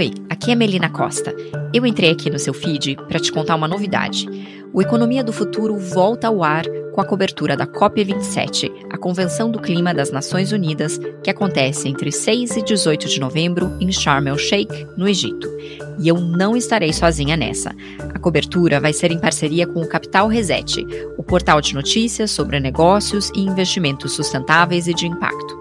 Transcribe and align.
Oi, 0.00 0.14
aqui 0.30 0.50
é 0.50 0.54
Melina 0.54 0.88
Costa. 0.88 1.36
Eu 1.74 1.84
entrei 1.84 2.10
aqui 2.10 2.30
no 2.30 2.38
seu 2.38 2.54
feed 2.54 2.96
para 3.06 3.20
te 3.20 3.30
contar 3.30 3.54
uma 3.54 3.68
novidade. 3.68 4.26
O 4.72 4.80
Economia 4.80 5.22
do 5.22 5.30
Futuro 5.30 5.76
volta 5.76 6.26
ao 6.26 6.42
ar 6.42 6.64
com 6.94 7.02
a 7.02 7.04
cobertura 7.04 7.54
da 7.54 7.66
COP27, 7.66 8.72
a 8.90 8.96
Convenção 8.96 9.50
do 9.50 9.60
Clima 9.60 9.92
das 9.92 10.10
Nações 10.10 10.52
Unidas, 10.52 10.98
que 11.22 11.28
acontece 11.28 11.86
entre 11.86 12.10
6 12.10 12.56
e 12.56 12.62
18 12.64 13.08
de 13.08 13.20
novembro 13.20 13.76
em 13.78 13.92
Sharm 13.92 14.26
el-Sheikh, 14.26 14.86
no 14.96 15.06
Egito. 15.06 15.46
E 15.98 16.08
eu 16.08 16.18
não 16.18 16.56
estarei 16.56 16.94
sozinha 16.94 17.36
nessa. 17.36 17.76
A 17.98 18.18
cobertura 18.18 18.80
vai 18.80 18.94
ser 18.94 19.12
em 19.12 19.20
parceria 19.20 19.66
com 19.66 19.82
o 19.82 19.86
Capital 19.86 20.28
Reset, 20.28 20.82
o 21.18 21.22
portal 21.22 21.60
de 21.60 21.74
notícias 21.74 22.30
sobre 22.30 22.58
negócios 22.58 23.30
e 23.36 23.40
investimentos 23.40 24.12
sustentáveis 24.12 24.88
e 24.88 24.94
de 24.94 25.06
impacto 25.06 25.59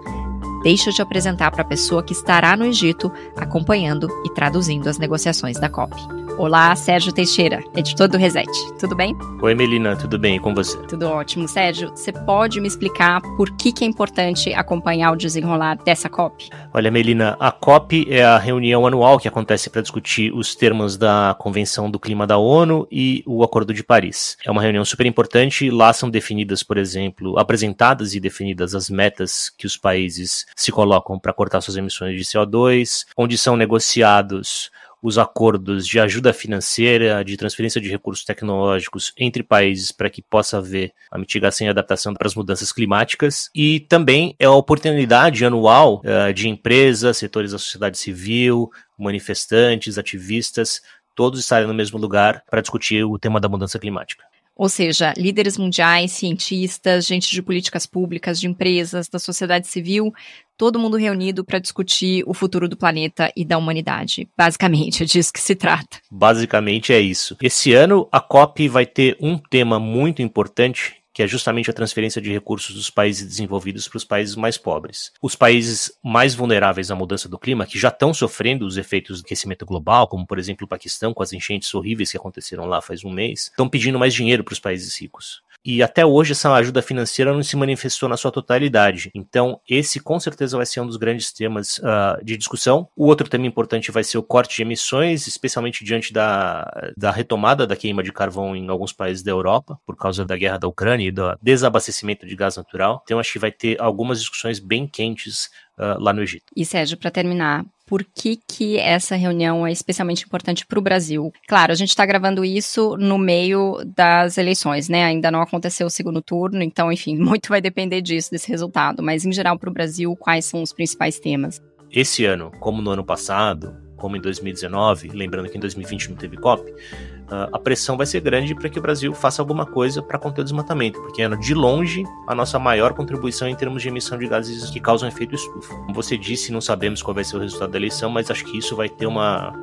deixa 0.63 0.91
de 0.91 1.01
apresentar 1.01 1.51
para 1.51 1.61
a 1.61 1.65
pessoa 1.65 2.03
que 2.03 2.13
estará 2.13 2.55
no 2.55 2.65
Egito 2.65 3.11
acompanhando 3.35 4.07
e 4.25 4.29
traduzindo 4.29 4.87
as 4.87 4.97
negociações 4.97 5.59
da 5.59 5.69
COP. 5.69 5.95
Olá, 6.39 6.73
Sérgio 6.73 7.11
Teixeira, 7.11 7.61
editor 7.75 8.07
do 8.07 8.17
Reset. 8.17 8.47
Tudo 8.79 8.95
bem? 8.95 9.13
Oi, 9.41 9.53
Melina, 9.53 9.97
tudo 9.97 10.17
bem? 10.17 10.37
E 10.37 10.39
com 10.39 10.55
você? 10.55 10.77
Tudo 10.87 11.05
ótimo. 11.05 11.49
Sérgio, 11.49 11.89
você 11.89 12.13
pode 12.13 12.61
me 12.61 12.67
explicar 12.69 13.21
por 13.35 13.51
que, 13.57 13.73
que 13.73 13.83
é 13.83 13.87
importante 13.87 14.53
acompanhar 14.53 15.11
o 15.11 15.17
desenrolar 15.17 15.75
dessa 15.83 16.07
COP? 16.07 16.49
Olha, 16.73 16.89
Melina, 16.89 17.35
a 17.41 17.51
COP 17.51 18.07
é 18.09 18.23
a 18.23 18.37
reunião 18.37 18.87
anual 18.87 19.19
que 19.19 19.27
acontece 19.27 19.69
para 19.69 19.81
discutir 19.81 20.33
os 20.33 20.55
termos 20.55 20.95
da 20.95 21.35
Convenção 21.37 21.91
do 21.91 21.99
Clima 21.99 22.25
da 22.25 22.37
ONU 22.37 22.87
e 22.89 23.21
o 23.27 23.43
Acordo 23.43 23.73
de 23.73 23.83
Paris. 23.83 24.37
É 24.45 24.49
uma 24.49 24.61
reunião 24.61 24.85
super 24.85 25.05
importante. 25.05 25.69
Lá 25.69 25.91
são 25.91 26.09
definidas, 26.09 26.63
por 26.63 26.77
exemplo, 26.77 27.37
apresentadas 27.37 28.15
e 28.15 28.19
definidas 28.21 28.73
as 28.73 28.89
metas 28.89 29.49
que 29.57 29.67
os 29.67 29.75
países 29.75 30.45
se 30.55 30.71
colocam 30.71 31.19
para 31.19 31.33
cortar 31.33 31.59
suas 31.59 31.75
emissões 31.75 32.17
de 32.17 32.23
CO2, 32.23 33.07
onde 33.17 33.37
são 33.37 33.57
negociados 33.57 34.71
os 35.01 35.17
acordos 35.17 35.87
de 35.87 35.99
ajuda 35.99 36.33
financeira, 36.33 37.23
de 37.23 37.37
transferência 37.37 37.79
de 37.79 37.89
recursos 37.89 38.25
tecnológicos 38.25 39.13
entre 39.17 39.43
países 39.43 39.91
para 39.91 40.09
que 40.09 40.21
possa 40.21 40.57
haver 40.57 40.93
a 41.09 41.17
mitigação 41.17 41.65
e 41.65 41.69
adaptação 41.69 42.13
para 42.13 42.27
as 42.27 42.35
mudanças 42.35 42.71
climáticas. 42.71 43.49
E 43.55 43.79
também 43.81 44.35
é 44.37 44.45
a 44.45 44.51
oportunidade 44.51 45.45
anual 45.45 46.01
uh, 46.03 46.33
de 46.33 46.49
empresas, 46.49 47.17
setores 47.17 47.51
da 47.51 47.57
sociedade 47.57 47.97
civil, 47.97 48.69
manifestantes, 48.97 49.97
ativistas, 49.97 50.81
todos 51.15 51.39
estarem 51.39 51.67
no 51.67 51.73
mesmo 51.73 51.97
lugar 51.97 52.43
para 52.49 52.61
discutir 52.61 53.03
o 53.03 53.17
tema 53.17 53.39
da 53.39 53.49
mudança 53.49 53.79
climática. 53.79 54.23
Ou 54.59 54.67
seja, 54.67 55.13
líderes 55.15 55.57
mundiais, 55.57 56.11
cientistas, 56.11 57.05
gente 57.05 57.31
de 57.31 57.41
políticas 57.41 57.85
públicas, 57.85 58.37
de 58.37 58.45
empresas, 58.45 59.07
da 59.07 59.17
sociedade 59.17 59.69
civil, 59.69 60.13
todo 60.57 60.77
mundo 60.77 60.97
reunido 60.97 61.45
para 61.45 61.59
discutir 61.59 62.25
o 62.27 62.33
futuro 62.33 62.67
do 62.67 62.75
planeta 62.75 63.31
e 63.37 63.45
da 63.45 63.57
humanidade. 63.57 64.27
Basicamente, 64.37 65.03
é 65.03 65.05
disso 65.05 65.31
que 65.31 65.39
se 65.39 65.55
trata. 65.55 65.99
Basicamente 66.11 66.91
é 66.91 66.99
isso. 66.99 67.37
Esse 67.41 67.71
ano, 67.71 68.05
a 68.11 68.19
COP 68.19 68.67
vai 68.67 68.85
ter 68.85 69.15
um 69.21 69.37
tema 69.37 69.79
muito 69.79 70.21
importante 70.21 70.98
que 71.19 71.23
é 71.23 71.27
justamente 71.27 71.69
a 71.69 71.73
transferência 71.73 72.21
de 72.21 72.31
recursos 72.31 72.73
dos 72.73 72.89
países 72.89 73.27
desenvolvidos 73.27 73.89
para 73.89 73.97
os 73.97 74.05
países 74.05 74.37
mais 74.37 74.57
pobres. 74.57 75.11
Os 75.21 75.35
países 75.35 75.91
mais 76.01 76.33
vulneráveis 76.33 76.89
à 76.91 76.95
mudança 76.95 77.27
do 77.27 77.37
clima, 77.37 77.65
que 77.65 77.77
já 77.77 77.89
estão 77.89 78.13
sofrendo 78.13 78.65
os 78.65 78.77
efeitos 78.77 79.21
do 79.21 79.25
aquecimento 79.25 79.65
global, 79.65 80.07
como 80.07 80.25
por 80.25 80.39
exemplo 80.39 80.63
o 80.63 80.67
Paquistão, 80.69 81.13
com 81.13 81.21
as 81.21 81.33
enchentes 81.33 81.73
horríveis 81.73 82.09
que 82.09 82.15
aconteceram 82.15 82.63
lá 82.67 82.81
faz 82.81 83.03
um 83.03 83.11
mês, 83.11 83.47
estão 83.47 83.67
pedindo 83.67 83.99
mais 83.99 84.13
dinheiro 84.13 84.45
para 84.45 84.53
os 84.53 84.61
países 84.61 84.97
ricos. 84.97 85.41
E 85.65 85.83
até 85.83 86.05
hoje 86.05 86.31
essa 86.31 86.53
ajuda 86.53 86.81
financeira 86.81 87.33
não 87.33 87.43
se 87.43 87.55
manifestou 87.55 88.07
na 88.07 88.17
sua 88.17 88.31
totalidade. 88.31 89.11
Então, 89.13 89.59
esse 89.69 89.99
com 89.99 90.19
certeza 90.19 90.57
vai 90.57 90.65
ser 90.65 90.79
um 90.81 90.87
dos 90.87 90.97
grandes 90.97 91.31
temas 91.31 91.79
uh, 91.79 92.23
de 92.23 92.37
discussão. 92.37 92.87
O 92.95 93.07
outro 93.07 93.29
tema 93.29 93.45
importante 93.45 93.91
vai 93.91 94.03
ser 94.03 94.17
o 94.17 94.23
corte 94.23 94.55
de 94.55 94.61
emissões, 94.61 95.27
especialmente 95.27 95.83
diante 95.83 96.13
da, 96.13 96.91
da 96.95 97.11
retomada 97.11 97.67
da 97.67 97.75
queima 97.75 98.01
de 98.01 98.11
carvão 98.11 98.55
em 98.55 98.69
alguns 98.69 98.93
países 98.93 99.23
da 99.23 99.31
Europa, 99.31 99.79
por 99.85 99.95
causa 99.95 100.25
da 100.25 100.37
guerra 100.37 100.57
da 100.57 100.67
Ucrânia 100.67 101.07
e 101.07 101.11
do 101.11 101.37
desabastecimento 101.41 102.25
de 102.25 102.35
gás 102.35 102.55
natural. 102.55 103.01
Então, 103.03 103.19
acho 103.19 103.33
que 103.33 103.39
vai 103.39 103.51
ter 103.51 103.79
algumas 103.81 104.19
discussões 104.19 104.59
bem 104.59 104.87
quentes 104.87 105.49
uh, 105.79 106.01
lá 106.01 106.13
no 106.13 106.21
Egito. 106.21 106.45
E 106.55 106.65
Sérgio, 106.65 106.97
para 106.97 107.09
terminar, 107.09 107.65
por 107.87 108.03
que, 108.03 108.37
que 108.47 108.77
essa 108.77 109.15
reunião 109.15 109.65
é 109.65 109.71
especialmente 109.71 110.23
importante 110.23 110.65
para 110.65 110.77
o 110.77 110.81
Brasil. 110.81 111.33
Claro, 111.47 111.71
a 111.71 111.75
gente 111.75 111.89
está 111.89 112.05
gravando 112.05 112.45
isso 112.45 112.95
no 112.97 113.17
meio 113.17 113.81
das 113.95 114.37
eleições, 114.37 114.87
né? 114.87 115.05
Ainda 115.05 115.31
não 115.31 115.41
aconteceu 115.41 115.87
o 115.87 115.89
segundo 115.89 116.21
turno, 116.21 116.61
então, 116.61 116.91
enfim, 116.91 117.17
muito 117.17 117.49
vai 117.49 117.61
depender 117.61 118.01
disso, 118.01 118.29
desse 118.29 118.49
resultado. 118.49 119.01
Mas, 119.01 119.25
em 119.25 119.31
geral, 119.31 119.57
para 119.57 119.69
o 119.69 119.73
Brasil, 119.73 120.15
quais 120.15 120.45
são 120.45 120.61
os 120.61 120.71
principais 120.71 121.19
temas? 121.19 121.61
Esse 121.91 122.25
ano, 122.25 122.51
como 122.59 122.81
no 122.81 122.91
ano 122.91 123.03
passado, 123.03 123.75
como 123.97 124.15
em 124.15 124.21
2019, 124.21 125.09
lembrando 125.09 125.49
que 125.49 125.57
em 125.57 125.59
2020 125.59 126.11
não 126.11 126.15
teve 126.15 126.37
COP, 126.37 126.71
ah, 126.71 127.18
a 127.29 127.59
pressão 127.59 127.95
vai 127.95 128.05
ser 128.05 128.21
grande 128.21 128.55
para 128.55 128.69
que 128.69 128.79
o 128.79 128.81
Brasil 128.81 129.13
faça 129.13 129.41
alguma 129.41 129.65
coisa 129.65 130.01
para 130.01 130.17
conter 130.17 130.41
o 130.41 130.43
desmatamento, 130.43 130.99
porque 131.01 131.21
é 131.21 131.29
de 131.29 131.53
longe 131.53 132.03
a 132.27 132.33
nossa 132.33 132.57
maior 132.57 132.93
contribuição 132.93 133.47
em 133.47 133.55
termos 133.55 133.81
de 133.81 133.87
emissão 133.89 134.17
de 134.17 134.27
gases 134.27 134.69
que 134.69 134.79
causam 134.79 135.07
efeito 135.07 135.35
estufa. 135.35 135.75
Como 135.75 135.93
você 135.93 136.17
disse, 136.17 136.51
não 136.51 136.61
sabemos 136.61 137.01
qual 137.01 137.13
vai 137.13 137.23
ser 137.23 137.37
o 137.37 137.39
resultado 137.39 137.71
da 137.71 137.77
eleição, 137.77 138.09
mas 138.09 138.31
acho 138.31 138.43
que 138.45 138.57
isso 138.57 138.75
vai 138.75 138.89
ter 138.89 139.05
uma 139.05 139.53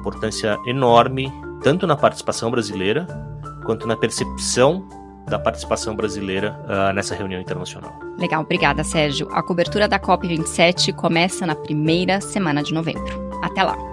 importância 0.00 0.58
enorme, 0.66 1.32
tanto 1.62 1.86
na 1.86 1.96
participação 1.96 2.50
brasileira, 2.50 3.06
quanto 3.64 3.86
na 3.86 3.96
percepção 3.96 4.86
da 5.26 5.38
participação 5.38 5.94
brasileira 5.94 6.58
uh, 6.64 6.92
nessa 6.94 7.14
reunião 7.14 7.40
internacional. 7.40 7.92
Legal, 8.18 8.42
obrigada, 8.42 8.82
Sérgio. 8.82 9.28
A 9.30 9.42
cobertura 9.42 9.86
da 9.86 10.00
COP27 10.00 10.94
começa 10.94 11.46
na 11.46 11.54
primeira 11.54 12.20
semana 12.20 12.62
de 12.62 12.72
novembro. 12.72 13.30
Até 13.42 13.62
lá! 13.62 13.87